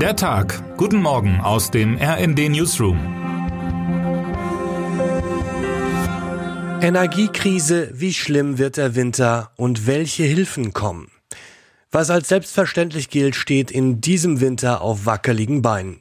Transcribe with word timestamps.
Der 0.00 0.14
Tag. 0.14 0.76
Guten 0.76 1.00
Morgen 1.00 1.40
aus 1.40 1.70
dem 1.70 1.96
RND 1.96 2.50
Newsroom. 2.50 2.98
Energiekrise, 6.82 7.90
wie 7.94 8.12
schlimm 8.12 8.58
wird 8.58 8.76
der 8.76 8.94
Winter 8.94 9.52
und 9.56 9.86
welche 9.86 10.24
Hilfen 10.24 10.74
kommen? 10.74 11.10
Was 11.90 12.10
als 12.10 12.28
selbstverständlich 12.28 13.08
gilt, 13.08 13.36
steht 13.36 13.70
in 13.70 14.02
diesem 14.02 14.42
Winter 14.42 14.82
auf 14.82 15.06
wackeligen 15.06 15.62
Beinen. 15.62 15.98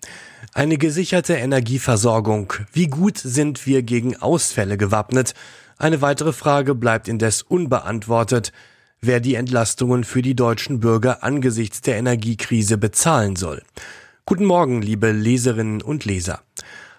Eine 0.53 0.77
gesicherte 0.77 1.35
Energieversorgung. 1.35 2.51
Wie 2.73 2.87
gut 2.87 3.17
sind 3.17 3.65
wir 3.65 3.81
gegen 3.81 4.17
Ausfälle 4.17 4.75
gewappnet? 4.75 5.35
Eine 5.77 6.01
weitere 6.01 6.33
Frage 6.33 6.75
bleibt 6.75 7.07
indes 7.07 7.43
unbeantwortet 7.43 8.51
wer 9.05 9.19
die 9.19 9.35
Entlastungen 9.35 10.03
für 10.03 10.21
die 10.21 10.35
deutschen 10.35 10.79
Bürger 10.79 11.23
angesichts 11.23 11.81
der 11.81 11.97
Energiekrise 11.97 12.77
bezahlen 12.77 13.35
soll. 13.35 13.61
Guten 14.25 14.45
Morgen, 14.45 14.81
liebe 14.81 15.11
Leserinnen 15.11 15.81
und 15.81 16.05
Leser. 16.05 16.41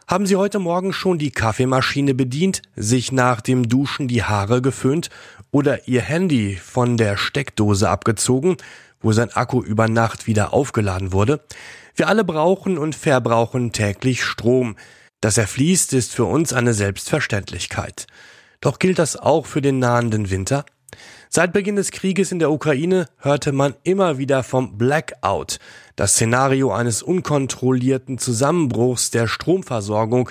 Haben 0.07 0.27
Sie 0.27 0.37
heute 0.37 0.61
Morgen 0.61 0.93
schon 0.93 1.19
die 1.19 1.33
Kaffeemaschine 1.33 2.15
bedient, 2.15 2.63
sich 2.77 3.11
nach 3.11 3.41
dem 3.41 3.69
Duschen 3.69 4.07
die 4.07 4.23
Haare 4.23 4.63
geföhnt 4.63 5.11
oder 5.51 5.89
Ihr 5.89 6.03
Handy 6.03 6.57
von 6.57 6.97
der 6.97 7.17
Steckdose 7.17 7.89
abgezogen, 7.89 8.57
wo 9.01 9.11
sein 9.11 9.33
Akku 9.33 9.63
über 9.63 9.89
Nacht 9.89 10.29
wieder 10.29 10.53
aufgeladen 10.53 11.13
wurde? 11.13 11.41
Wir 11.97 12.09
alle 12.09 12.25
brauchen 12.25 12.79
und 12.79 12.95
verbrauchen 12.95 13.73
täglich 13.73 14.23
Strom. 14.23 14.77
Dass 15.21 15.39
er 15.39 15.49
fließt, 15.49 15.95
ist 15.95 16.15
für 16.15 16.27
uns 16.27 16.53
eine 16.53 16.75
Selbstverständlichkeit. 16.75 18.07
Doch 18.61 18.79
gilt 18.79 18.99
das 18.99 19.17
auch 19.17 19.47
für 19.47 19.63
den 19.63 19.79
nahenden 19.81 20.31
Winter? 20.31 20.67
Seit 21.29 21.53
Beginn 21.53 21.77
des 21.77 21.91
Krieges 21.91 22.33
in 22.33 22.39
der 22.39 22.51
Ukraine 22.51 23.07
hörte 23.19 23.53
man 23.53 23.75
immer 23.83 24.19
wieder 24.19 24.43
vom 24.43 24.79
Blackout, 24.79 25.59
das 25.97 26.13
Szenario 26.13 26.73
eines 26.73 27.03
unkontrollierten 27.03 28.19
Zusammenbruchs 28.19 29.11
der 29.11 29.27
Stromversorgung, 29.27 30.31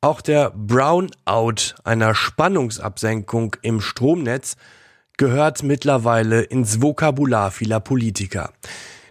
auch 0.00 0.20
der 0.20 0.50
Brownout, 0.50 1.74
einer 1.82 2.14
Spannungsabsenkung 2.14 3.56
im 3.62 3.80
Stromnetz, 3.80 4.56
gehört 5.16 5.62
mittlerweile 5.62 6.42
ins 6.42 6.80
Vokabular 6.80 7.50
vieler 7.50 7.80
Politiker. 7.80 8.52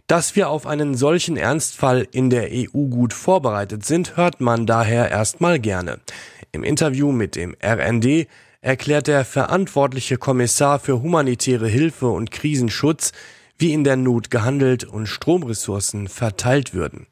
Dass 0.07 0.37
wir 0.37 0.49
auf 0.49 0.65
einen 0.65 0.95
solchen 0.95 1.35
Ernstfall 1.35 2.07
in 2.11 2.29
der 2.29 2.47
EU 2.49 2.87
gut 2.87 3.13
vorbereitet 3.13 3.85
sind, 3.85 4.15
hört 4.15 4.39
man 4.39 4.65
daher 4.65 5.11
erstmal 5.11 5.59
gerne. 5.59 5.99
Im 6.53 6.63
Interview 6.63 7.11
mit 7.11 7.35
dem 7.35 7.57
RND 7.61 8.27
erklärt 8.67 9.07
der 9.07 9.23
verantwortliche 9.23 10.17
Kommissar 10.17 10.79
für 10.79 11.01
humanitäre 11.01 11.69
Hilfe 11.69 12.07
und 12.07 12.31
Krisenschutz, 12.31 13.13
wie 13.57 13.71
in 13.71 13.85
der 13.85 13.95
Not 13.95 14.29
gehandelt 14.29 14.83
und 14.83 15.07
Stromressourcen 15.07 16.09
verteilt 16.09 16.73
würden. 16.73 17.07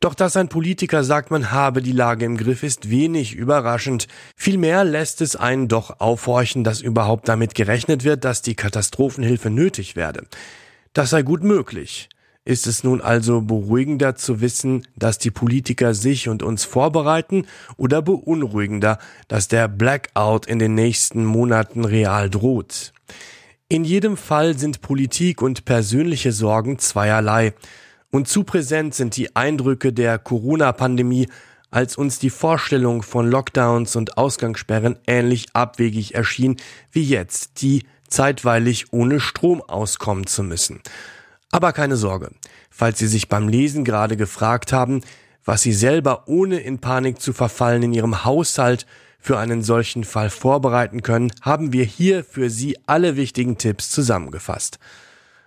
Doch 0.00 0.14
dass 0.14 0.36
ein 0.36 0.50
Politiker 0.50 1.04
sagt, 1.04 1.30
man 1.30 1.52
habe 1.52 1.80
die 1.80 1.92
Lage 1.92 2.26
im 2.26 2.36
Griff, 2.36 2.62
ist 2.62 2.90
wenig 2.90 3.34
überraschend. 3.34 4.08
Vielmehr 4.36 4.84
lässt 4.84 5.22
es 5.22 5.36
einen 5.36 5.68
doch 5.68 6.00
aufhorchen, 6.00 6.64
dass 6.64 6.82
überhaupt 6.82 7.28
damit 7.28 7.54
gerechnet 7.54 8.04
wird, 8.04 8.26
dass 8.26 8.42
die 8.42 8.54
Katastrophenhilfe 8.54 9.48
nötig 9.48 9.96
werde. 9.96 10.26
Das 10.92 11.08
sei 11.08 11.22
gut 11.22 11.42
möglich. 11.42 12.10
Ist 12.48 12.66
es 12.66 12.82
nun 12.82 13.02
also 13.02 13.42
beruhigender 13.42 14.14
zu 14.14 14.40
wissen, 14.40 14.86
dass 14.96 15.18
die 15.18 15.30
Politiker 15.30 15.92
sich 15.92 16.30
und 16.30 16.42
uns 16.42 16.64
vorbereiten 16.64 17.46
oder 17.76 18.00
beunruhigender, 18.00 18.96
dass 19.28 19.48
der 19.48 19.68
Blackout 19.68 20.46
in 20.46 20.58
den 20.58 20.74
nächsten 20.74 21.26
Monaten 21.26 21.84
real 21.84 22.30
droht? 22.30 22.94
In 23.68 23.84
jedem 23.84 24.16
Fall 24.16 24.56
sind 24.56 24.80
Politik 24.80 25.42
und 25.42 25.66
persönliche 25.66 26.32
Sorgen 26.32 26.78
zweierlei. 26.78 27.52
Und 28.10 28.28
zu 28.28 28.44
präsent 28.44 28.94
sind 28.94 29.18
die 29.18 29.36
Eindrücke 29.36 29.92
der 29.92 30.18
Corona-Pandemie, 30.18 31.28
als 31.70 31.98
uns 31.98 32.18
die 32.18 32.30
Vorstellung 32.30 33.02
von 33.02 33.30
Lockdowns 33.30 33.94
und 33.94 34.16
Ausgangssperren 34.16 34.98
ähnlich 35.06 35.48
abwegig 35.52 36.14
erschien 36.14 36.56
wie 36.92 37.04
jetzt, 37.04 37.60
die 37.60 37.82
zeitweilig 38.08 38.86
ohne 38.90 39.20
Strom 39.20 39.60
auskommen 39.60 40.26
zu 40.26 40.42
müssen. 40.42 40.80
Aber 41.50 41.72
keine 41.72 41.96
Sorge, 41.96 42.30
falls 42.70 42.98
Sie 42.98 43.06
sich 43.06 43.28
beim 43.28 43.48
Lesen 43.48 43.84
gerade 43.84 44.16
gefragt 44.16 44.72
haben, 44.72 45.00
was 45.44 45.62
Sie 45.62 45.72
selber 45.72 46.24
ohne 46.28 46.60
in 46.60 46.78
Panik 46.78 47.20
zu 47.20 47.32
verfallen 47.32 47.82
in 47.84 47.94
Ihrem 47.94 48.24
Haushalt 48.24 48.86
für 49.18 49.38
einen 49.38 49.62
solchen 49.62 50.04
Fall 50.04 50.30
vorbereiten 50.30 51.02
können, 51.02 51.32
haben 51.40 51.72
wir 51.72 51.84
hier 51.84 52.22
für 52.22 52.50
Sie 52.50 52.76
alle 52.86 53.16
wichtigen 53.16 53.56
Tipps 53.56 53.90
zusammengefasst. 53.90 54.78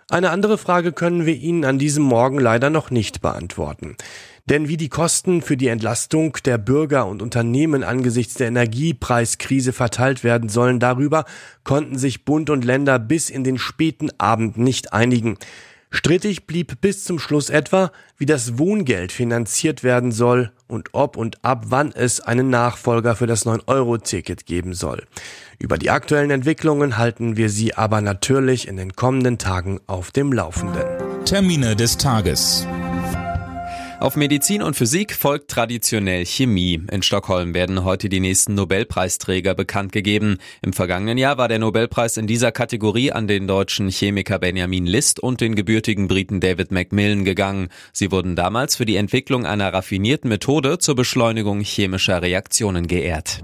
Eine 0.09 0.31
andere 0.31 0.57
Frage 0.57 0.91
können 0.91 1.25
wir 1.25 1.35
Ihnen 1.35 1.63
an 1.63 1.79
diesem 1.79 2.03
Morgen 2.03 2.39
leider 2.39 2.69
noch 2.69 2.91
nicht 2.91 3.21
beantworten. 3.21 3.95
Denn 4.49 4.67
wie 4.67 4.75
die 4.75 4.89
Kosten 4.89 5.41
für 5.41 5.55
die 5.55 5.67
Entlastung 5.67 6.35
der 6.43 6.57
Bürger 6.57 7.05
und 7.05 7.21
Unternehmen 7.21 7.83
angesichts 7.83 8.33
der 8.33 8.47
Energiepreiskrise 8.47 9.71
verteilt 9.71 10.23
werden 10.23 10.49
sollen, 10.49 10.79
darüber 10.79 11.25
konnten 11.63 11.97
sich 11.97 12.25
Bund 12.25 12.49
und 12.49 12.65
Länder 12.65 12.99
bis 12.99 13.29
in 13.29 13.43
den 13.43 13.57
späten 13.59 14.09
Abend 14.17 14.57
nicht 14.57 14.91
einigen. 14.91 15.37
Strittig 15.93 16.47
blieb 16.47 16.79
bis 16.79 17.03
zum 17.03 17.19
Schluss 17.19 17.49
etwa, 17.49 17.91
wie 18.17 18.25
das 18.25 18.57
Wohngeld 18.57 19.11
finanziert 19.11 19.83
werden 19.83 20.13
soll 20.13 20.51
und 20.67 20.89
ob 20.93 21.17
und 21.17 21.43
ab 21.43 21.65
wann 21.67 21.91
es 21.91 22.21
einen 22.21 22.49
Nachfolger 22.49 23.15
für 23.15 23.27
das 23.27 23.45
9-Euro-Ticket 23.45 24.45
geben 24.45 24.73
soll. 24.73 25.03
Über 25.59 25.77
die 25.77 25.89
aktuellen 25.89 26.31
Entwicklungen 26.31 26.97
halten 26.97 27.35
wir 27.35 27.49
Sie 27.49 27.75
aber 27.75 27.99
natürlich 27.99 28.69
in 28.69 28.77
den 28.77 28.95
kommenden 28.95 29.37
Tagen 29.37 29.81
auf 29.85 30.11
dem 30.11 30.31
Laufenden. 30.31 30.85
Termine 31.25 31.75
des 31.75 31.97
Tages. 31.97 32.65
Auf 34.01 34.15
Medizin 34.15 34.63
und 34.63 34.75
Physik 34.75 35.13
folgt 35.13 35.51
traditionell 35.51 36.25
Chemie. 36.25 36.81
In 36.91 37.03
Stockholm 37.03 37.53
werden 37.53 37.83
heute 37.83 38.09
die 38.09 38.19
nächsten 38.19 38.55
Nobelpreisträger 38.55 39.53
bekannt 39.53 39.91
gegeben. 39.91 40.39
Im 40.63 40.73
vergangenen 40.73 41.19
Jahr 41.19 41.37
war 41.37 41.47
der 41.47 41.59
Nobelpreis 41.59 42.17
in 42.17 42.25
dieser 42.25 42.51
Kategorie 42.51 43.11
an 43.11 43.27
den 43.27 43.47
deutschen 43.47 43.89
Chemiker 43.89 44.39
Benjamin 44.39 44.87
List 44.87 45.19
und 45.19 45.39
den 45.39 45.53
gebürtigen 45.53 46.07
Briten 46.07 46.39
David 46.39 46.71
Macmillan 46.71 47.25
gegangen. 47.25 47.69
Sie 47.93 48.11
wurden 48.11 48.35
damals 48.35 48.75
für 48.75 48.85
die 48.85 48.95
Entwicklung 48.95 49.45
einer 49.45 49.71
raffinierten 49.71 50.29
Methode 50.29 50.79
zur 50.79 50.95
Beschleunigung 50.95 51.59
chemischer 51.59 52.23
Reaktionen 52.23 52.87
geehrt. 52.87 53.43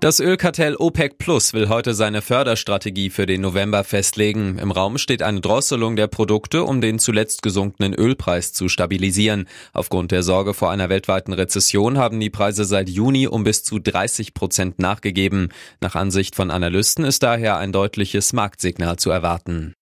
Das 0.00 0.20
Ölkartell 0.20 0.76
OPEC 0.76 1.18
Plus 1.18 1.54
will 1.54 1.68
heute 1.68 1.92
seine 1.92 2.22
Förderstrategie 2.22 3.10
für 3.10 3.26
den 3.26 3.40
November 3.40 3.82
festlegen. 3.82 4.56
Im 4.60 4.70
Raum 4.70 4.96
steht 4.96 5.24
eine 5.24 5.40
Drosselung 5.40 5.96
der 5.96 6.06
Produkte, 6.06 6.62
um 6.62 6.80
den 6.80 7.00
zuletzt 7.00 7.42
gesunkenen 7.42 7.94
Ölpreis 7.94 8.52
zu 8.52 8.68
stabilisieren. 8.68 9.48
Aufgrund 9.72 10.12
der 10.12 10.22
Sorge 10.22 10.54
vor 10.54 10.70
einer 10.70 10.88
weltweiten 10.88 11.32
Rezession 11.32 11.98
haben 11.98 12.20
die 12.20 12.30
Preise 12.30 12.64
seit 12.64 12.88
Juni 12.88 13.26
um 13.26 13.42
bis 13.42 13.64
zu 13.64 13.80
30 13.80 14.34
Prozent 14.34 14.78
nachgegeben. 14.78 15.48
Nach 15.80 15.96
Ansicht 15.96 16.36
von 16.36 16.52
Analysten 16.52 17.04
ist 17.04 17.24
daher 17.24 17.56
ein 17.56 17.72
deutliches 17.72 18.32
Marktsignal 18.32 18.98
zu 18.98 19.10
erwarten. 19.10 19.74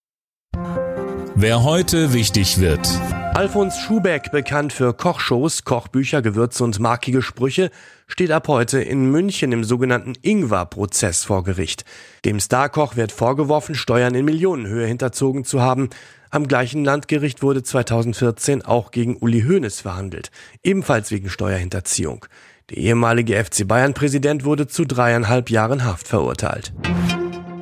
Wer 1.39 1.63
heute 1.65 2.15
wichtig 2.15 2.61
wird. 2.61 2.89
Alfons 3.35 3.79
Schubeck, 3.79 4.31
bekannt 4.33 4.73
für 4.73 4.95
Kochshows, 4.95 5.65
Kochbücher, 5.65 6.23
Gewürze 6.23 6.65
und 6.65 6.81
markige 6.81 7.21
Sprüche, 7.21 7.71
steht 8.07 8.31
ab 8.31 8.49
heute 8.49 8.81
in 8.81 9.11
München 9.11 9.53
im 9.53 9.63
sogenannten 9.63 10.15
Ingwer-Prozess 10.23 11.25
vor 11.25 11.45
Gericht. 11.45 11.85
Dem 12.25 12.41
Starkoch 12.41 12.97
wird 12.97 13.13
vorgeworfen, 13.13 13.75
Steuern 13.75 14.15
in 14.15 14.25
Millionenhöhe 14.25 14.87
hinterzogen 14.87 15.45
zu 15.45 15.61
haben. 15.61 15.91
Am 16.31 16.49
gleichen 16.49 16.87
Landgericht 16.87 17.43
wurde 17.43 17.63
2014 17.63 18.63
auch 18.63 18.91
gegen 18.91 19.19
Uli 19.19 19.43
Hoeneß 19.43 19.83
verhandelt, 19.83 20.31
ebenfalls 20.63 21.11
wegen 21.11 21.29
Steuerhinterziehung. 21.29 22.25
Der 22.71 22.79
ehemalige 22.79 23.45
FC 23.45 23.69
Bayern-Präsident 23.69 24.47
wurde 24.47 24.69
zu 24.69 24.87
dreieinhalb 24.87 25.51
Jahren 25.51 25.85
Haft 25.85 26.09
verurteilt. 26.09 26.73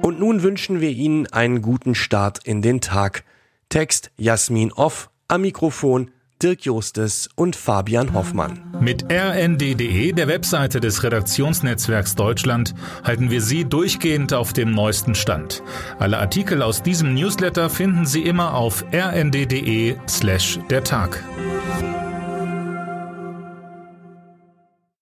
Und 0.00 0.20
nun 0.20 0.44
wünschen 0.44 0.80
wir 0.80 0.90
Ihnen 0.90 1.26
einen 1.32 1.60
guten 1.60 1.96
Start 1.96 2.38
in 2.44 2.62
den 2.62 2.80
Tag. 2.80 3.24
Text 3.74 4.12
Jasmin 4.16 4.70
Off, 4.70 5.10
am 5.26 5.40
Mikrofon 5.40 6.12
Dirk 6.40 6.64
Jostes 6.64 7.28
und 7.34 7.56
Fabian 7.56 8.14
Hoffmann. 8.14 8.72
Mit 8.78 9.04
rnd.de, 9.10 10.12
der 10.12 10.28
Webseite 10.28 10.78
des 10.78 11.02
Redaktionsnetzwerks 11.02 12.14
Deutschland, 12.14 12.72
halten 13.02 13.32
wir 13.32 13.42
Sie 13.42 13.64
durchgehend 13.64 14.32
auf 14.32 14.52
dem 14.52 14.70
neuesten 14.70 15.16
Stand. 15.16 15.64
Alle 15.98 16.18
Artikel 16.18 16.62
aus 16.62 16.84
diesem 16.84 17.14
Newsletter 17.14 17.68
finden 17.68 18.06
Sie 18.06 18.22
immer 18.22 18.54
auf 18.54 18.84
rnd.de 18.92 19.96
slash 20.08 20.60
der 20.70 20.84
Tag. 20.84 21.24